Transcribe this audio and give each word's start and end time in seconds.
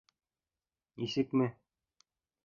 Нисекме? 0.97 1.47